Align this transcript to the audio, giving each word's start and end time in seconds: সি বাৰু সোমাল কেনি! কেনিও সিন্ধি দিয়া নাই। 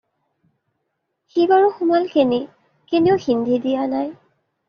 সি 1.33 1.43
বাৰু 1.51 1.67
সোমাল 1.81 2.07
কেনি! 2.13 2.39
কেনিও 2.93 3.19
সিন্ধি 3.27 3.59
দিয়া 3.67 3.85
নাই। 3.93 4.09